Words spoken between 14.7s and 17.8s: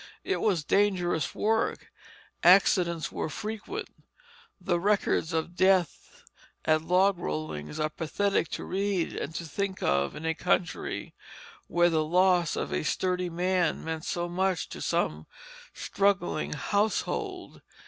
some struggling household.